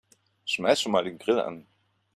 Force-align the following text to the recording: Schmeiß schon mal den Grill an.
Schmeiß 0.45 0.81
schon 0.81 0.93
mal 0.93 1.03
den 1.03 1.19
Grill 1.19 1.39
an. 1.39 1.67